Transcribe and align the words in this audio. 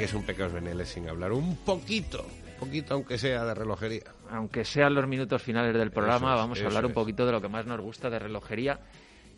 que 0.00 0.04
es 0.06 0.14
un 0.14 0.22
pecado 0.22 0.50
veneles 0.54 0.88
sin 0.88 1.06
hablar 1.10 1.30
un 1.30 1.56
poquito, 1.56 2.24
poquito 2.58 2.94
aunque 2.94 3.18
sea 3.18 3.44
de 3.44 3.52
relojería. 3.52 4.04
Aunque 4.30 4.64
sean 4.64 4.94
los 4.94 5.06
minutos 5.06 5.42
finales 5.42 5.74
del 5.74 5.90
programa, 5.90 6.32
es, 6.32 6.40
vamos 6.40 6.62
a 6.62 6.64
hablar 6.64 6.86
un 6.86 6.94
poquito 6.94 7.26
de 7.26 7.32
lo 7.32 7.42
que 7.42 7.48
más 7.50 7.66
nos 7.66 7.78
gusta 7.82 8.08
de 8.08 8.18
relojería. 8.18 8.80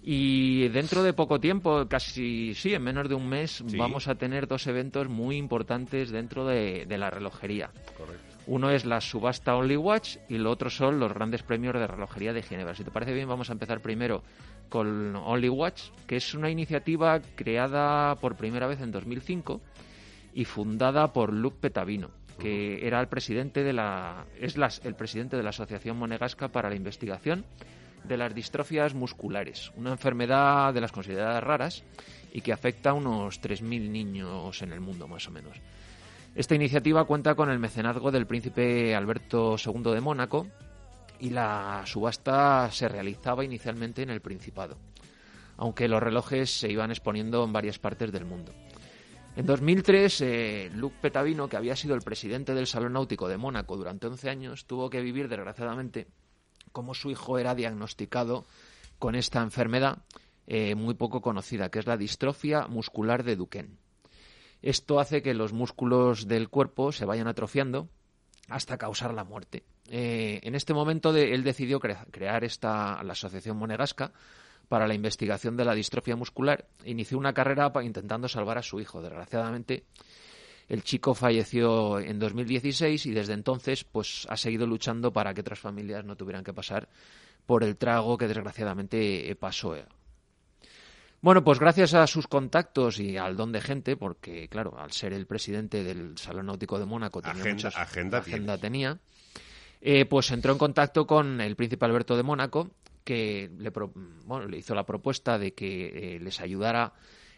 Y 0.05 0.69
dentro 0.69 1.02
de 1.02 1.15
poco 1.15 1.41
tiempo, 1.41 1.88
casi 1.88 2.55
sí, 2.55 2.75
en 2.75 2.83
menos 2.85 3.09
de 3.09 3.16
un 3.16 3.29
mes, 3.29 3.65
Sí. 3.66 3.77
vamos 3.77 4.07
a 4.07 4.15
tener 4.15 4.47
dos 4.47 4.65
eventos 4.69 5.09
muy 5.09 5.37
importantes 5.37 6.11
dentro 6.12 6.47
de, 6.47 6.87
de 6.87 6.97
la 6.97 7.10
relojería. 7.10 7.71
Correcto. 7.99 8.23
Uno 8.47 8.71
es 8.71 8.85
la 8.85 9.01
subasta 9.01 9.57
Only 9.57 9.77
Watch 9.77 10.19
y 10.29 10.38
lo 10.38 10.52
otro 10.52 10.71
son 10.71 11.01
los 11.01 11.13
grandes 11.13 11.43
premios 11.43 11.74
de 11.74 11.88
relojería 11.88 12.33
de 12.33 12.43
Ginebra. 12.43 12.77
Si 12.77 12.85
te 12.85 12.93
parece 12.93 13.13
bien, 13.15 13.29
vamos 13.29 13.51
a 13.51 13.55
empezar 13.55 13.80
primero 13.80 14.23
con 14.69 15.16
Only 15.16 15.49
Watch, 15.49 15.83
que 16.07 16.15
es 16.19 16.35
una 16.35 16.51
iniciativa 16.51 17.21
creada 17.35 18.15
por 18.15 18.37
primera 18.37 18.69
vez 18.69 18.80
en 18.80 18.93
2005 18.93 19.60
y 20.35 20.45
fundada 20.45 21.13
por 21.13 21.33
Luc 21.33 21.57
Petavino, 21.57 22.11
que 22.39 22.87
era 22.87 23.01
el 23.01 23.09
presidente 23.09 23.63
de 23.63 23.73
la 23.73 24.25
es 24.41 24.57
las- 24.57 24.85
el 24.85 24.95
presidente 24.95 25.37
de 25.37 25.43
la 25.43 25.51
Asociación 25.51 25.97
Monegasca 25.99 26.49
para 26.49 26.69
la 26.69 26.74
Investigación 26.77 27.45
de 28.05 28.16
las 28.16 28.35
distrofias 28.35 28.95
musculares, 28.95 29.71
una 29.77 29.93
enfermedad 29.93 30.74
de 30.74 30.80
las 30.80 30.91
consideradas 30.93 31.43
raras 31.45 31.85
y 32.33 32.41
que 32.41 32.52
afecta 32.52 32.91
a 32.91 32.95
unos 32.95 33.41
3.000 33.41 33.93
niños 33.93 34.61
en 34.63 34.73
el 34.73 34.80
mundo, 34.80 35.07
más 35.07 35.29
o 35.29 35.30
menos. 35.30 35.57
Esta 36.35 36.55
iniciativa 36.55 37.05
cuenta 37.05 37.35
con 37.35 37.51
el 37.51 37.59
mecenazgo 37.59 38.11
del 38.11 38.27
príncipe 38.27 38.95
Alberto 38.96 39.57
II 39.65 39.93
de 39.93 40.01
Mónaco 40.01 40.46
y 41.21 41.30
la 41.30 41.83
subasta 41.85 42.71
se 42.73 42.89
realizaba 42.89 43.45
inicialmente 43.45 44.02
en 44.02 44.11
el 44.11 44.23
Principado, 44.23 44.79
aunque 45.59 45.87
los 45.87 46.02
relojes 46.02 46.51
se 46.51 46.73
iban 46.73 46.91
exponiendo 46.91 47.45
en 47.45 47.52
varias 47.52 47.79
partes 47.79 48.11
del 48.11 48.24
mundo. 48.24 48.52
En 49.35 49.47
2003, 49.47 50.21
eh, 50.21 50.71
Luc 50.75 50.93
Petavino, 50.95 51.49
que 51.49 51.57
había 51.57 51.75
sido 51.75 51.95
el 51.95 52.02
presidente 52.02 52.55
del 52.55 52.66
Salón 52.66 52.93
Náutico 52.93 53.29
de 53.29 53.39
Mónaco 53.39 53.77
durante 53.77 54.07
11 54.07 54.29
años, 54.29 54.66
tuvo 54.66 54.91
que 54.91 55.01
vivir, 55.01 55.29
desgraciadamente, 55.29 56.07
como 56.71 56.93
su 56.95 57.11
hijo 57.11 57.39
era 57.39 57.55
diagnosticado 57.55 58.45
con 58.99 59.15
esta 59.15 59.41
enfermedad 59.43 59.99
eh, 60.47 60.74
muy 60.74 60.95
poco 60.95 61.23
conocida, 61.23 61.71
que 61.71 61.79
es 61.79 61.87
la 61.87 61.97
distrofia 61.97 62.66
muscular 62.66 63.23
de 63.24 63.37
Duquesne. 63.37 63.77
Esto 64.61 65.00
hace 65.00 65.22
que 65.22 65.34
los 65.34 65.53
músculos 65.53 66.28
del 66.28 66.49
cuerpo 66.50 66.93
se 66.93 67.05
vayan 67.06 67.27
atrofiando 67.27 67.89
hasta 68.49 68.77
causar 68.77 69.15
la 69.15 69.25
muerte. 69.25 69.65
Eh, 69.89 70.41
en 70.43 70.55
este 70.55 70.75
momento 70.75 71.12
de- 71.12 71.34
él 71.34 71.43
decidió 71.43 71.81
crea- 71.81 72.06
crear 72.11 72.44
esta, 72.44 73.03
la 73.03 73.12
Asociación 73.12 73.56
Monegasca 73.56 74.12
para 74.72 74.87
la 74.87 74.94
investigación 74.94 75.54
de 75.54 75.66
la 75.66 75.75
distrofia 75.75 76.16
muscular. 76.16 76.65
Inició 76.87 77.19
una 77.19 77.34
carrera 77.34 77.70
intentando 77.82 78.26
salvar 78.26 78.56
a 78.56 78.62
su 78.62 78.81
hijo. 78.81 79.03
Desgraciadamente, 79.03 79.84
el 80.66 80.82
chico 80.82 81.12
falleció 81.15 82.00
en 82.00 82.19
2016 82.19 83.04
y 83.04 83.10
desde 83.10 83.34
entonces 83.34 83.84
pues 83.84 84.26
ha 84.31 84.37
seguido 84.38 84.66
luchando 84.66 85.12
para 85.12 85.34
que 85.34 85.43
otras 85.43 85.59
familias 85.59 86.06
no 86.06 86.16
tuvieran 86.16 86.43
que 86.43 86.54
pasar 86.54 86.88
por 87.44 87.65
el 87.65 87.77
trago 87.77 88.16
que 88.16 88.27
desgraciadamente 88.27 89.31
eh, 89.31 89.37
pasó. 89.37 89.77
Bueno, 91.21 91.44
pues 91.44 91.59
gracias 91.61 91.93
a 91.93 92.06
sus 92.06 92.27
contactos 92.27 92.99
y 92.99 93.19
al 93.19 93.37
don 93.37 93.53
de 93.53 93.61
gente, 93.61 93.99
porque 93.99 94.49
claro, 94.49 94.78
al 94.78 94.93
ser 94.93 95.12
el 95.12 95.27
presidente 95.27 95.84
del 95.84 96.16
Salón 96.16 96.47
Náutico 96.47 96.78
de 96.78 96.87
Mónaco 96.87 97.21
tenía 97.21 97.43
Agenda- 97.43 98.19
agenda 98.21 98.56
tenía, 98.56 98.99
eh, 99.82 100.06
pues 100.06 100.31
entró 100.31 100.53
en 100.53 100.59
contacto 100.59 101.06
con 101.06 101.43
el 101.43 101.56
príncipe 101.56 101.84
Alberto 101.84 102.16
de 102.16 102.22
Mónaco, 102.22 102.71
que 103.05 103.51
le, 103.59 103.71
bueno, 104.25 104.47
le 104.47 104.59
hizo 104.59 104.75
la 104.75 104.85
propuesta 104.87 105.39
de 105.39 105.55
que 105.55 106.17
eh, 106.17 106.21
les 106.21 106.41
ayudara 106.41 106.93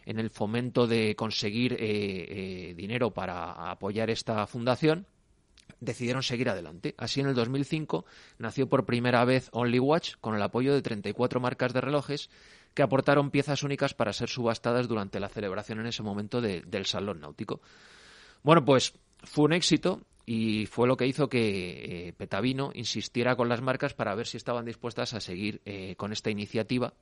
en 0.05 0.19
el 0.19 0.29
fomento 0.29 0.85
de 0.87 1.15
conseguir 1.15 1.73
eh, 1.73 1.77
eh, 1.79 2.73
dinero 2.75 3.11
para 3.11 3.71
apoyar 3.71 4.09
esta 4.09 4.45
fundación 4.47 5.07
decidieron 5.79 6.21
seguir 6.23 6.49
adelante. 6.49 6.93
Así, 6.97 7.19
en 7.21 7.27
el 7.27 7.35
2005 7.35 8.05
nació 8.37 8.69
por 8.69 8.85
primera 8.85 9.25
vez 9.25 9.49
Only 9.51 9.79
Watch 9.79 10.13
con 10.21 10.35
el 10.35 10.41
apoyo 10.41 10.73
de 10.73 10.81
34 10.81 11.39
marcas 11.39 11.73
de 11.73 11.81
relojes 11.81 12.29
que 12.73 12.83
aportaron 12.83 13.31
piezas 13.31 13.63
únicas 13.63 13.93
para 13.93 14.13
ser 14.13 14.29
subastadas 14.29 14.87
durante 14.87 15.19
la 15.19 15.29
celebración 15.29 15.79
en 15.79 15.87
ese 15.87 16.03
momento 16.03 16.39
de- 16.41 16.61
del 16.61 16.85
Salón 16.85 17.21
Náutico. 17.21 17.61
Bueno, 18.43 18.63
pues 18.63 18.93
fue 19.23 19.45
un 19.45 19.53
éxito 19.53 20.01
y 20.25 20.65
fue 20.65 20.87
lo 20.87 20.97
que 20.97 21.07
hizo 21.07 21.29
que 21.29 22.07
eh, 22.07 22.13
Petavino 22.13 22.71
insistiera 22.73 23.35
con 23.35 23.47
las 23.47 23.61
marcas 23.61 23.93
para 23.93 24.15
ver 24.15 24.25
si 24.25 24.37
estaban 24.37 24.65
dispuestas 24.65 25.13
a 25.13 25.19
seguir 25.19 25.61
eh, 25.65 25.95
con 25.97 26.11
esta 26.11 26.31
iniciativa 26.31 26.93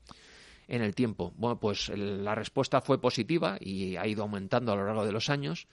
en 0.67 0.81
el 0.81 0.95
tiempo. 0.95 1.33
Bueno, 1.37 1.59
pues 1.59 1.89
la 1.89 2.35
respuesta 2.35 2.81
fue 2.81 2.99
positiva 2.99 3.57
y 3.59 3.95
ha 3.95 4.07
ido 4.07 4.23
aumentando 4.23 4.71
a 4.73 4.75
lo 4.75 4.85
largo 4.85 5.05
de 5.05 5.11
los 5.11 5.29
años. 5.29 5.67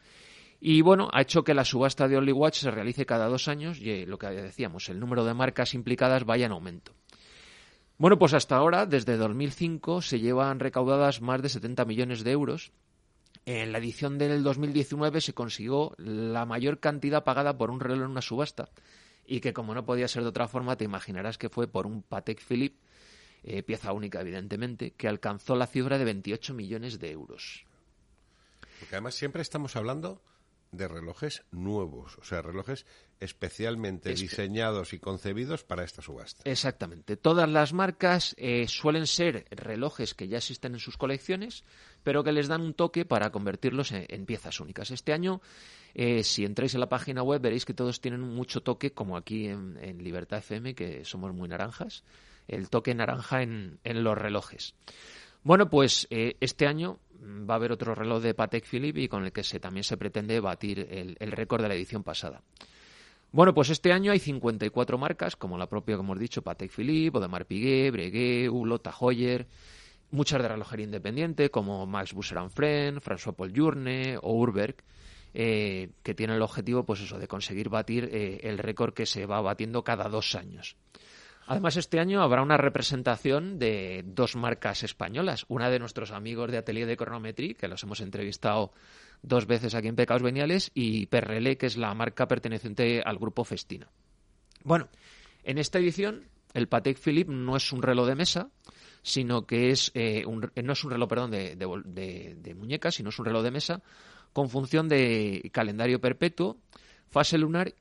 Y 0.61 0.83
bueno, 0.83 1.09
ha 1.12 1.22
hecho 1.22 1.43
que 1.43 1.55
la 1.55 1.65
subasta 1.65 2.06
de 2.06 2.19
Only 2.19 2.33
Watch 2.33 2.59
se 2.59 2.71
realice 2.71 3.06
cada 3.06 3.28
dos 3.28 3.49
años 3.49 3.81
y 3.81 3.91
eh, 3.91 4.06
lo 4.06 4.19
que 4.19 4.28
decíamos, 4.28 4.88
el 4.88 5.00
número 5.00 5.25
de 5.25 5.34
marcas 5.34 5.75
implicadas 5.75 6.25
vaya 6.25 6.47
en 6.47 6.53
aumento. 6.53 6.94
Bueno, 7.97 8.19
pues 8.19 8.32
hasta 8.34 8.56
ahora, 8.56 8.87
desde 8.87 9.17
2005, 9.17 10.03
se 10.03 10.21
llevan 10.21 10.61
recaudadas 10.61 11.21
más 11.21 11.43
de 11.43 11.49
70 11.49 11.84
millones 11.84 12.25
de 12.25 12.31
euros. 12.31 12.72
En 13.47 13.73
la 13.73 13.78
edición 13.78 14.19
del 14.19 14.43
2019 14.43 15.21
se 15.21 15.33
consiguió 15.33 15.95
la 15.97 16.45
mayor 16.45 16.78
cantidad 16.78 17.25
pagada 17.25 17.56
por 17.56 17.71
un 17.71 17.81
reloj 17.81 18.05
en 18.05 18.11
una 18.11 18.23
subasta 18.23 18.69
y 19.27 19.41
que, 19.41 19.53
como 19.53 19.75
no 19.75 19.84
podía 19.84 20.09
ser 20.09 20.23
de 20.23 20.28
otra 20.28 20.49
forma, 20.49 20.77
te 20.77 20.84
imaginarás 20.84 21.39
que 21.39 21.49
fue 21.49 21.67
por 21.69 21.87
un 21.87 22.03
Patek 22.03 22.43
Philippe, 22.43 22.79
eh, 23.43 23.62
pieza 23.62 23.93
única, 23.93 24.21
evidentemente, 24.21 24.91
que 24.93 25.09
alcanzó 25.09 25.56
la 25.56 25.67
cifra 25.67 25.99
de 25.99 26.05
28 26.05 26.53
millones 26.53 26.99
de 26.99 27.11
euros. 27.11 27.65
Porque 28.79 28.97
además 28.97 29.15
siempre 29.15 29.43
estamos 29.43 29.77
hablando 29.77 30.21
de 30.72 30.86
relojes 30.88 31.42
nuevos, 31.50 32.16
o 32.19 32.25
sea, 32.25 32.42
relojes 32.42 32.86
especialmente 33.19 34.12
Espe- 34.12 34.20
diseñados 34.20 34.92
y 34.92 34.98
concebidos 34.98 35.64
para 35.64 35.84
esta 35.84 36.00
subasta. 36.03 36.42
Exactamente. 36.50 37.16
Todas 37.16 37.48
las 37.48 37.72
marcas 37.72 38.34
eh, 38.38 38.66
suelen 38.69 39.06
ser 39.06 39.47
relojes 39.50 40.14
que 40.14 40.28
ya 40.28 40.38
existen 40.38 40.75
en 40.75 40.81
sus 40.81 40.97
colecciones, 40.97 41.64
pero 42.03 42.25
que 42.25 42.32
les 42.32 42.48
dan 42.48 42.60
un 42.62 42.75
toque 42.75 43.04
para 43.04 43.31
convertirlos 43.31 43.92
en, 43.92 44.06
en 44.08 44.26
piezas 44.26 44.60
únicas. 44.60 44.91
Este 44.91 45.12
año, 45.12 45.41
eh, 45.94 46.22
si 46.25 46.44
entráis 46.44 46.75
en 46.75 46.81
la 46.81 46.88
página 46.88 47.22
web, 47.22 47.41
veréis 47.42 47.64
que 47.64 47.75
todos 47.75 48.00
tienen 48.00 48.20
mucho 48.20 48.62
toque, 48.62 48.92
como 48.92 49.16
aquí 49.16 49.48
en, 49.48 49.76
en 49.82 50.02
Libertad 50.02 50.38
FM, 50.38 50.75
que 50.75 51.04
somos 51.04 51.34
muy 51.34 51.48
naranjas, 51.48 52.04
el 52.48 52.70
toque 52.70 52.94
naranja 52.94 53.42
en, 53.42 53.78
en 53.84 54.02
los 54.02 54.16
relojes. 54.16 54.75
Bueno, 55.42 55.70
pues 55.70 56.06
eh, 56.10 56.37
este 56.41 56.66
año 56.66 56.98
va 57.49 57.55
a 57.55 57.57
haber 57.57 57.73
otro 57.73 57.95
reloj 57.95 58.23
de 58.23 58.35
Patek 58.35 58.65
Philippe 58.65 59.03
y 59.03 59.09
con 59.09 59.25
el 59.25 59.33
que 59.33 59.43
se, 59.43 59.61
también 59.61 59.85
se 59.85 59.97
pretende 59.97 60.41
batir 60.41 60.87
el, 60.91 61.17
récord 61.33 61.63
de 61.63 61.69
la 61.69 61.75
edición 61.75 62.03
pasada. 62.03 62.43
Bueno, 63.33 63.55
pues 63.55 63.71
este 63.71 63.93
año 63.93 64.13
hay 64.13 64.19
54 64.19 64.99
marcas, 64.99 65.37
como 65.37 65.57
la 65.57 65.69
propia, 65.69 65.97
como 65.97 66.13
hemos 66.13 66.21
dicho, 66.21 66.43
Patek 66.43 66.71
Philippe, 66.71 67.19
Audemars 67.19 67.47
Piguet, 67.47 67.93
Breguet, 67.93 68.51
Hublot, 68.51 68.89
Hoyer, 68.99 69.47
muchas 70.11 70.43
de 70.43 70.49
relojería 70.49 70.87
independiente, 70.87 71.51
como 71.51 71.87
Max 71.87 72.13
Busser 72.13 72.39
Friend, 72.51 73.01
François 73.01 73.35
Paul 73.35 73.53
Journe 73.55 74.19
o 74.21 74.35
Urberg, 74.35 74.77
eh, 75.33 75.91
que 76.03 76.15
tienen 76.15 76.37
el 76.37 76.43
objetivo, 76.43 76.85
pues 76.85 77.00
eso, 77.00 77.19
de 77.19 77.29
conseguir 77.29 77.69
batir 77.69 78.09
eh, 78.12 78.41
el 78.43 78.59
récord 78.59 78.93
que 78.93 79.06
se 79.06 79.26
va 79.26 79.41
batiendo 79.41 79.85
cada 79.85 80.09
dos 80.09 80.35
años. 80.35 80.76
Además, 81.50 81.76
este 81.76 81.99
año 81.99 82.23
habrá 82.23 82.43
una 82.43 82.56
representación 82.56 83.58
de 83.58 84.05
dos 84.06 84.37
marcas 84.37 84.85
españolas. 84.85 85.47
Una 85.49 85.69
de 85.69 85.81
nuestros 85.81 86.12
amigos 86.12 86.52
de 86.52 86.58
Atelier 86.58 86.87
de 86.87 86.97
Cronometry, 86.97 87.56
que 87.56 87.67
los 87.67 87.82
hemos 87.82 88.00
entrevistado 88.00 88.70
dos 89.23 89.49
veces 89.49 89.75
aquí 89.75 89.88
en 89.88 89.97
Pecados 89.97 90.23
Veniales, 90.23 90.70
y 90.75 91.06
Perrelé, 91.06 91.58
que 91.58 91.67
es 91.67 91.76
la 91.76 91.93
marca 91.93 92.29
perteneciente 92.29 93.02
al 93.05 93.19
grupo 93.19 93.43
Festina. 93.43 93.88
Bueno, 94.62 94.91
en 95.43 95.58
esta 95.58 95.81
edición, 95.81 96.29
el 96.55 96.69
Patek 96.69 96.97
Philippe 96.97 97.32
no 97.32 97.56
es 97.56 97.73
un 97.73 97.82
reloj 97.82 98.06
de 98.06 98.14
mesa, 98.14 98.49
sino 99.02 99.44
que 99.44 99.73
es 99.73 99.91
eh, 99.94 100.25
un, 100.26 100.52
no 100.55 100.73
es 100.73 100.85
un 100.85 100.93
reloj, 100.93 101.08
perdón, 101.08 101.32
de, 101.32 101.56
de, 101.56 102.93
sino 102.93 103.08
es 103.08 103.19
un 103.19 103.25
reloj 103.25 103.43
de 103.43 103.50
mesa 103.50 103.82
con 104.32 104.50
función 104.50 104.88
de 104.88 105.50
calendario 105.52 106.00
perpetuo, 106.00 106.58
fase 107.08 107.38
lunar 107.38 107.75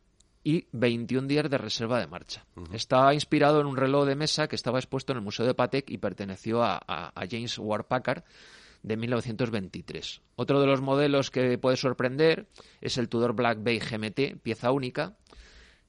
y 0.44 0.68
21 0.72 1.28
días 1.28 1.50
de 1.50 1.58
reserva 1.58 2.00
de 2.00 2.08
marcha. 2.08 2.46
Está 2.74 3.14
inspirado 3.14 3.60
en 3.62 3.68
un 3.68 3.76
reloj 3.78 4.06
de 4.08 4.16
mesa 4.16 4.48
que 4.48 4.56
estaba 4.56 4.80
expuesto 4.80 5.12
en 5.12 5.18
el 5.18 5.24
Museo 5.24 5.46
de 5.46 5.54
Patek 5.54 5.90
y 5.90 5.98
perteneció 5.98 6.64
a, 6.64 6.78
a- 6.88 7.12
a 7.14 7.28
James 7.30 7.58
Ward 7.60 7.86
Packard 7.86 8.24
de 8.82 8.96
1923. 8.98 10.22
Otro 10.38 10.62
de 10.62 10.68
los 10.68 10.82
modelos 10.82 11.32
que 11.32 11.58
puede 11.58 11.76
sorprender 11.78 12.48
es 12.82 12.98
el 12.98 13.10
Tudor 13.10 13.34
Black 13.34 13.60
Bay 13.62 13.80
GMT, 13.80 14.42
pieza 14.42 14.72
única. 14.72 15.18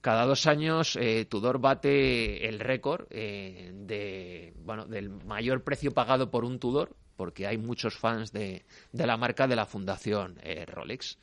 Cada 0.01 0.25
dos 0.25 0.47
años 0.47 0.97
eh, 0.97 1.27
Tudor 1.27 1.61
bate 1.61 2.49
el 2.49 2.59
récord 2.59 3.07
eh, 3.11 3.71
de, 3.75 4.55
bueno, 4.65 4.87
del 4.87 5.11
mayor 5.11 5.63
precio 5.63 5.93
pagado 5.93 6.31
por 6.31 6.45
un 6.45 6.59
Tudor, 6.59 6.97
porque 7.17 7.47
hay 7.47 7.59
muchos 7.59 7.97
fans 7.99 8.33
de, 8.33 8.65
de 8.93 9.07
la 9.07 9.17
marca 9.19 9.47
de 9.47 9.57
la 9.57 9.67
Fundación 9.67 10.39
eh, 10.43 10.65
Rolex. 10.67 11.19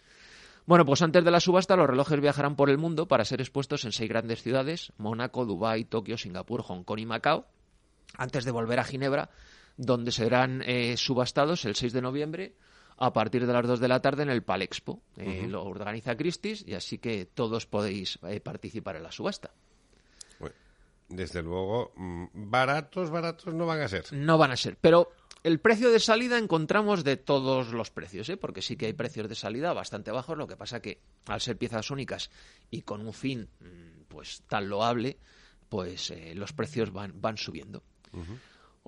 Bueno, 0.67 0.85
pues 0.85 1.01
antes 1.01 1.23
de 1.23 1.31
la 1.31 1.39
subasta 1.39 1.75
los 1.75 1.89
relojes 1.89 2.21
viajarán 2.21 2.55
por 2.55 2.69
el 2.69 2.77
mundo 2.77 3.07
para 3.07 3.25
ser 3.25 3.41
expuestos 3.41 3.85
en 3.85 3.93
seis 3.93 4.09
grandes 4.09 4.43
ciudades, 4.43 4.93
Mónaco, 4.97 5.45
Dubái, 5.45 5.85
Tokio, 5.85 6.17
Singapur, 6.17 6.61
Hong 6.61 6.83
Kong 6.83 6.99
y 6.99 7.05
Macao, 7.05 7.47
antes 8.17 8.45
de 8.45 8.51
volver 8.51 8.79
a 8.79 8.83
Ginebra 8.83 9.29
donde 9.77 10.11
serán 10.11 10.63
eh, 10.65 10.97
subastados 10.97 11.63
el 11.65 11.75
6 11.75 11.93
de 11.93 12.01
noviembre 12.01 12.55
a 12.97 13.13
partir 13.13 13.45
de 13.45 13.53
las 13.53 13.65
2 13.65 13.79
de 13.79 13.87
la 13.87 14.01
tarde 14.01 14.23
en 14.23 14.29
el 14.29 14.43
Palexpo. 14.43 15.01
Eh, 15.15 15.45
Lo 15.47 15.63
organiza 15.63 16.17
Christie's 16.17 16.65
y 16.67 16.73
así 16.73 16.97
que 16.97 17.25
todos 17.25 17.67
podéis 17.67 18.19
eh, 18.23 18.39
participar 18.41 18.95
en 18.97 19.03
la 19.03 19.11
subasta. 19.11 19.51
desde 21.09 21.41
luego, 21.41 21.93
mm, 21.95 22.25
baratos, 22.33 23.09
baratos 23.09 23.53
no 23.53 23.65
van 23.65 23.79
a 23.79 23.87
ser. 23.87 24.11
No 24.11 24.37
van 24.37 24.51
a 24.51 24.57
ser, 24.57 24.77
pero 24.81 25.11
el 25.43 25.59
precio 25.59 25.91
de 25.91 25.99
salida 25.99 26.37
encontramos 26.37 27.03
de 27.03 27.17
todos 27.17 27.71
los 27.71 27.91
precios, 27.91 28.29
¿eh? 28.29 28.37
porque 28.37 28.61
sí 28.61 28.75
que 28.75 28.87
hay 28.87 28.93
precios 28.93 29.29
de 29.29 29.35
salida 29.35 29.73
bastante 29.73 30.11
bajos, 30.11 30.37
lo 30.37 30.47
que 30.47 30.57
pasa 30.57 30.81
que 30.81 31.01
al 31.25 31.41
ser 31.41 31.57
piezas 31.57 31.91
únicas 31.91 32.29
y 32.69 32.81
con 32.81 33.05
un 33.05 33.13
fin 33.13 33.49
mm, 33.59 34.03
pues 34.07 34.43
tan 34.47 34.69
loable, 34.69 35.17
pues 35.69 36.11
eh, 36.11 36.33
los 36.35 36.53
precios 36.53 36.91
van, 36.91 37.19
van 37.21 37.37
subiendo. 37.37 37.83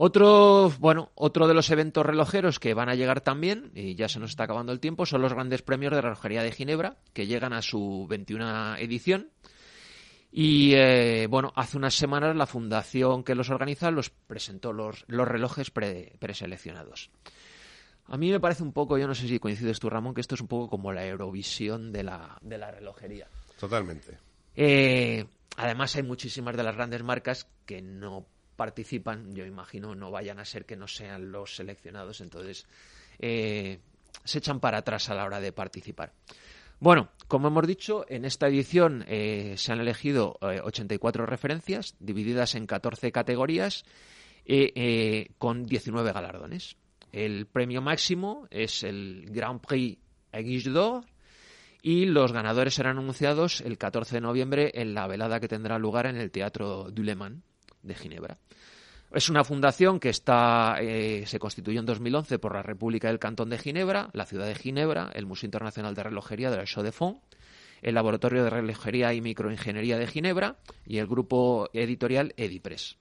Otro, 0.01 0.71
bueno, 0.79 1.11
otro 1.15 1.47
de 1.47 1.53
los 1.53 1.69
eventos 1.71 2.05
relojeros 2.05 2.57
que 2.57 2.73
van 2.73 2.87
a 2.87 2.95
llegar 2.95 3.19
también, 3.19 3.71
y 3.75 3.95
ya 3.95 4.07
se 4.07 4.19
nos 4.19 4.29
está 4.29 4.45
acabando 4.45 4.71
el 4.71 4.79
tiempo, 4.79 5.05
son 5.05 5.21
los 5.21 5.33
grandes 5.33 5.61
premios 5.61 5.91
de 5.91 6.01
relojería 6.01 6.41
de 6.41 6.53
Ginebra, 6.53 6.95
que 7.11 7.27
llegan 7.27 7.51
a 7.51 7.61
su 7.61 8.07
21 8.07 8.77
edición. 8.77 9.29
Y 10.31 10.73
eh, 10.75 11.27
bueno, 11.27 11.51
hace 11.55 11.77
unas 11.77 11.95
semanas 11.95 12.35
la 12.35 12.45
fundación 12.45 13.23
que 13.23 13.33
los 13.35 13.49
organiza 13.49 13.89
los 13.89 14.09
presentó 14.11 14.73
los, 14.73 15.03
los 15.07 15.27
relojes 15.27 15.71
pre- 15.71 16.13
preseleccionados. 16.19 17.09
A 18.05 18.17
mí 18.17 18.31
me 18.31 18.39
parece 18.39 18.63
un 18.63 18.71
poco, 18.73 18.97
yo 18.97 19.07
no 19.07 19.15
sé 19.15 19.27
si 19.27 19.39
coincides 19.39 19.79
tú, 19.79 19.89
Ramón, 19.89 20.13
que 20.13 20.21
esto 20.21 20.35
es 20.35 20.41
un 20.41 20.47
poco 20.47 20.69
como 20.69 20.91
la 20.91 21.05
Eurovisión 21.05 21.91
de 21.91 22.03
la, 22.03 22.37
de 22.41 22.57
la 22.57 22.71
relojería. 22.71 23.27
Totalmente. 23.59 24.17
Eh, 24.55 25.25
además, 25.57 25.95
hay 25.95 26.03
muchísimas 26.03 26.55
de 26.55 26.63
las 26.63 26.75
grandes 26.75 27.03
marcas 27.03 27.47
que 27.65 27.81
no 27.81 28.25
participan, 28.55 29.33
yo 29.33 29.45
imagino, 29.45 29.95
no 29.95 30.11
vayan 30.11 30.39
a 30.39 30.45
ser 30.45 30.65
que 30.65 30.75
no 30.75 30.87
sean 30.87 31.31
los 31.31 31.55
seleccionados, 31.55 32.19
entonces 32.21 32.65
eh, 33.19 33.79
se 34.23 34.39
echan 34.39 34.59
para 34.59 34.79
atrás 34.79 35.09
a 35.09 35.15
la 35.15 35.25
hora 35.25 35.39
de 35.39 35.53
participar. 35.53 36.11
Bueno, 36.79 37.09
como 37.27 37.49
hemos 37.49 37.67
dicho, 37.67 38.05
en 38.07 38.23
esta 38.23 38.47
edición 38.47 39.03
eh, 39.07 39.55
se 39.57 39.73
han 39.73 39.81
elegido 39.81 40.37
eh, 40.41 40.61
84 40.63 41.25
referencias, 41.25 41.95
divididas 41.99 42.55
en 42.55 42.67
14 42.67 43.11
categorías, 43.11 43.83
eh, 44.45 44.71
eh, 44.75 45.31
con 45.37 45.65
19 45.65 46.13
galardones. 46.13 46.77
El 47.11 47.47
premio 47.47 47.81
máximo 47.81 48.47
es 48.49 48.83
el 48.83 49.25
Grand 49.29 49.59
Prix 49.59 49.99
Aiguille 50.31 50.71
d'Or, 50.71 51.05
y 51.81 52.05
los 52.05 52.31
ganadores 52.31 52.75
serán 52.75 52.97
anunciados 52.97 53.61
el 53.61 53.77
14 53.77 54.15
de 54.15 54.21
noviembre 54.21 54.71
en 54.73 54.93
la 54.93 55.07
velada 55.07 55.39
que 55.39 55.47
tendrá 55.47 55.79
lugar 55.79 56.05
en 56.05 56.17
el 56.17 56.31
Teatro 56.31 56.91
du 56.91 57.03
Le 57.03 57.15
de 57.83 57.95
Ginebra. 57.95 58.37
Es 59.11 59.29
una 59.29 59.43
fundación 59.43 59.99
que 59.99 60.09
está, 60.09 60.77
eh, 60.81 61.23
se 61.25 61.39
constituyó 61.39 61.79
en 61.79 61.85
2011 61.87 62.37
por 62.37 62.53
la 62.53 62.61
República 62.61 63.07
del 63.07 63.17
Cantón 63.17 63.49
de 63.49 63.57
Ginebra, 63.57 64.09
la 64.13 64.25
ciudad 64.25 64.45
de 64.45 64.53
Ginebra, 64.55 65.09
el 65.15 65.25
Museo 65.25 65.47
Internacional 65.47 65.95
de 65.95 66.03
Relojería 66.03 66.51
de 66.51 66.57
la 66.57 66.65
Chaux 66.65 66.83
de 66.83 66.91
Fonds, 66.91 67.19
el 67.81 67.95
Laboratorio 67.95 68.43
de 68.43 68.49
Relojería 68.51 69.13
y 69.13 69.21
Microingeniería 69.21 69.97
de 69.97 70.05
Ginebra 70.05 70.57
y 70.85 70.97
el 70.99 71.07
grupo 71.07 71.69
editorial 71.73 72.33
Edipress. 72.37 72.97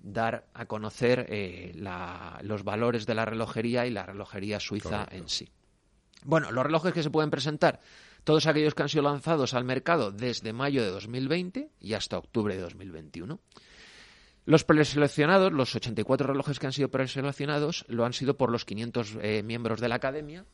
Dar 0.00 0.46
a 0.54 0.66
conocer 0.66 1.26
eh, 1.28 1.72
la- 1.76 2.38
los 2.42 2.64
valores 2.64 3.06
de 3.06 3.14
la 3.14 3.24
relojería 3.24 3.86
y 3.86 3.90
la 3.90 4.06
relojería 4.06 4.58
suiza 4.58 4.90
Correcto. 5.04 5.16
en 5.16 5.28
sí. 5.28 5.48
Bueno, 6.24 6.50
los 6.50 6.64
relojes 6.64 6.92
que 6.92 7.02
se 7.04 7.10
pueden 7.10 7.30
presentar, 7.30 7.80
todos 8.24 8.46
aquellos 8.46 8.74
que 8.74 8.82
han 8.82 8.88
sido 8.88 9.04
lanzados 9.04 9.54
al 9.54 9.64
mercado 9.64 10.10
desde 10.10 10.52
mayo 10.52 10.82
de 10.82 10.90
2020 10.90 11.70
y 11.80 11.94
hasta 11.94 12.18
octubre 12.18 12.56
de 12.56 12.62
2021. 12.62 13.38
Los 14.48 14.64
preseleccionados, 14.64 15.52
los 15.52 15.76
84 15.76 16.26
relojes 16.26 16.58
que 16.58 16.64
han 16.64 16.72
sido 16.72 16.88
preseleccionados, 16.88 17.84
lo 17.86 18.06
han 18.06 18.14
sido 18.14 18.38
por 18.38 18.50
los 18.50 18.64
500 18.64 19.18
eh, 19.20 19.42
miembros 19.42 19.78
de 19.78 19.88
la 19.90 19.96
academia 19.96 20.46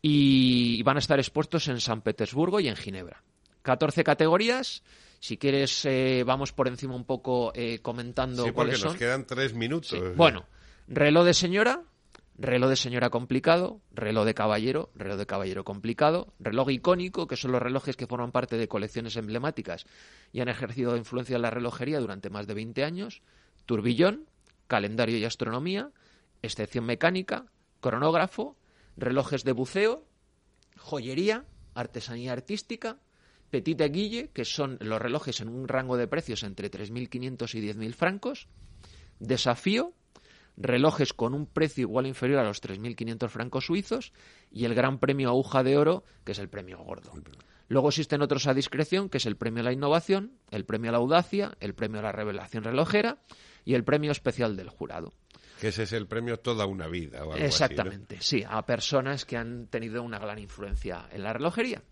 y 0.00 0.82
van 0.82 0.96
a 0.96 1.00
estar 1.00 1.18
expuestos 1.18 1.68
en 1.68 1.78
San 1.82 2.00
Petersburgo 2.00 2.58
y 2.58 2.68
en 2.68 2.76
Ginebra. 2.76 3.22
14 3.60 4.02
categorías. 4.02 4.82
Si 5.20 5.36
quieres, 5.36 5.84
eh, 5.84 6.24
vamos 6.24 6.54
por 6.54 6.68
encima 6.68 6.94
un 6.94 7.04
poco 7.04 7.52
eh, 7.54 7.80
comentando 7.82 8.44
Sí, 8.44 8.52
porque 8.52 8.54
cuáles 8.54 8.82
nos 8.82 8.92
son. 8.92 8.98
quedan 8.98 9.26
tres 9.26 9.52
minutos. 9.52 9.90
Sí. 9.90 9.98
Bueno, 10.14 10.46
reloj 10.88 11.26
de 11.26 11.34
señora, 11.34 11.82
reloj 12.38 12.70
de 12.70 12.76
señora 12.76 13.10
complicado, 13.10 13.80
reloj 13.92 14.26
de 14.26 14.34
caballero, 14.34 14.90
reloj 14.94 15.16
de 15.16 15.26
caballero 15.26 15.64
complicado, 15.64 16.34
reloj 16.38 16.70
icónico, 16.70 17.26
que 17.26 17.36
son 17.36 17.52
los 17.52 17.62
relojes 17.62 17.96
que 17.96 18.06
forman 18.06 18.32
parte 18.32 18.56
de 18.56 18.68
colecciones 18.68 19.16
emblemáticas 19.16 19.86
y 20.32 20.40
han 20.40 20.48
ejercido 20.48 20.96
influencia 20.96 21.36
en 21.36 21.42
la 21.42 21.50
relojería 21.50 22.00
durante 22.00 22.30
más 22.30 22.46
de 22.46 22.54
20 22.54 22.84
años, 22.84 23.22
turbillón, 23.64 24.26
calendario 24.66 25.16
y 25.16 25.24
astronomía, 25.24 25.90
excepción 26.42 26.84
mecánica, 26.84 27.46
cronógrafo, 27.80 28.56
relojes 28.96 29.44
de 29.44 29.52
buceo, 29.52 30.04
joyería, 30.76 31.44
artesanía 31.74 32.32
artística, 32.32 32.98
Petit 33.50 33.80
Guille, 33.80 34.30
que 34.32 34.44
son 34.44 34.76
los 34.80 35.00
relojes 35.00 35.40
en 35.40 35.48
un 35.48 35.68
rango 35.68 35.96
de 35.96 36.08
precios 36.08 36.42
entre 36.42 36.70
3.500 36.70 37.54
y 37.54 37.60
10.000 37.62 37.94
francos, 37.94 38.48
Desafío, 39.18 39.94
relojes 40.56 41.12
con 41.12 41.34
un 41.34 41.46
precio 41.46 41.82
igual 41.82 42.06
o 42.06 42.08
inferior 42.08 42.38
a 42.38 42.44
los 42.44 42.62
3.500 42.62 43.28
francos 43.28 43.66
suizos 43.66 44.12
y 44.50 44.64
el 44.64 44.74
Gran 44.74 44.98
Premio 44.98 45.28
Aguja 45.28 45.62
de 45.62 45.76
Oro, 45.76 46.04
que 46.24 46.32
es 46.32 46.38
el 46.38 46.48
premio 46.48 46.78
gordo. 46.78 47.12
Luego 47.68 47.88
existen 47.88 48.22
otros 48.22 48.46
a 48.46 48.54
discreción, 48.54 49.08
que 49.08 49.18
es 49.18 49.26
el 49.26 49.36
premio 49.36 49.62
a 49.62 49.64
la 49.64 49.72
innovación, 49.72 50.32
el 50.50 50.64
premio 50.64 50.90
a 50.90 50.92
la 50.92 50.98
audacia, 50.98 51.56
el 51.60 51.74
premio 51.74 52.00
a 52.00 52.04
la 52.04 52.12
revelación 52.12 52.62
relojera 52.64 53.18
y 53.64 53.74
el 53.74 53.84
premio 53.84 54.12
especial 54.12 54.56
del 54.56 54.68
jurado. 54.68 55.12
Que 55.60 55.68
ese 55.68 55.82
es 55.84 55.92
el 55.92 56.06
premio 56.06 56.38
toda 56.38 56.66
una 56.66 56.86
vida. 56.86 57.20
O 57.20 57.22
algo 57.22 57.32
así, 57.32 57.40
¿no? 57.40 57.46
Exactamente, 57.46 58.18
sí, 58.20 58.44
a 58.46 58.64
personas 58.64 59.24
que 59.24 59.36
han 59.36 59.66
tenido 59.66 60.02
una 60.02 60.18
gran 60.18 60.38
influencia 60.38 61.08
en 61.10 61.22
la 61.22 61.32
relojería. 61.32 61.82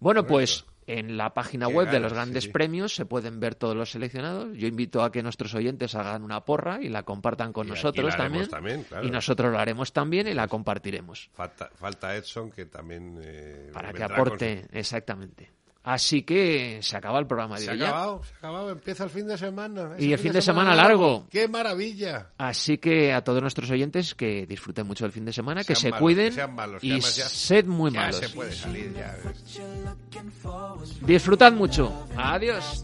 Bueno, 0.00 0.26
pues 0.26 0.64
en 0.86 1.16
la 1.16 1.34
página 1.34 1.66
Qué 1.66 1.74
web 1.74 1.90
de 1.90 2.00
los 2.00 2.12
grandes 2.12 2.44
sí, 2.44 2.50
premios 2.50 2.94
se 2.94 3.06
pueden 3.06 3.40
ver 3.40 3.54
todos 3.54 3.74
los 3.76 3.90
seleccionados. 3.90 4.56
Yo 4.56 4.66
invito 4.68 5.02
a 5.02 5.10
que 5.10 5.22
nuestros 5.22 5.54
oyentes 5.54 5.94
hagan 5.94 6.22
una 6.22 6.44
porra 6.44 6.80
y 6.80 6.88
la 6.88 7.02
compartan 7.02 7.52
con 7.52 7.66
Y 7.66 7.70
nosotros 7.70 8.10
la 8.12 8.16
también. 8.16 8.48
también, 8.48 8.82
claro. 8.84 9.06
Y 9.06 9.10
nosotros 9.10 9.50
lo 9.52 9.58
haremos 9.58 9.92
también 9.92 10.28
y 10.28 10.34
la 10.34 10.48
compartiremos 10.48 11.28
Falta, 11.32 11.70
falta 11.74 12.14
Edson, 12.16 12.50
que 12.50 12.66
también. 12.66 13.18
eh, 13.20 13.70
para 13.72 13.92
que 13.92 14.02
con 14.02 14.12
aporte 14.12 14.66
exactamente. 14.72 15.50
Así 15.86 16.22
que 16.22 16.80
se 16.82 16.96
acaba 16.96 17.20
el 17.20 17.28
programa 17.28 17.60
de 17.60 17.64
Se 17.64 17.70
ha 17.70 17.74
acabado, 17.74 18.20
se 18.24 18.34
ha 18.34 18.38
acabado. 18.38 18.70
Empieza 18.70 19.04
el 19.04 19.10
fin 19.10 19.28
de 19.28 19.38
semana. 19.38 19.90
Y 20.00 20.12
el 20.12 20.18
fin 20.18 20.32
de 20.32 20.42
semana 20.42 20.74
largo. 20.74 21.28
¡Qué 21.30 21.46
maravilla! 21.46 22.30
Así 22.38 22.78
que 22.78 23.12
a 23.12 23.22
todos 23.22 23.40
nuestros 23.40 23.70
oyentes 23.70 24.16
que 24.16 24.46
disfruten 24.46 24.84
mucho 24.84 25.04
del 25.04 25.12
fin 25.12 25.24
de 25.24 25.32
semana, 25.32 25.62
que 25.62 25.76
se 25.76 25.90
malos, 25.90 26.00
cuiden 26.02 26.28
que 26.30 26.34
sean 26.34 26.54
malos, 26.56 26.80
que 26.80 26.86
y 26.88 26.90
además 26.90 27.16
ya- 27.16 27.28
sed 27.28 27.66
muy 27.66 27.92
ya 27.92 28.00
malos. 28.00 28.16
se 28.16 28.28
puede 28.30 28.52
salir 28.52 28.92
ya. 28.94 29.16
Disfrutad 31.06 31.52
mucho. 31.52 32.06
Adiós. 32.16 32.82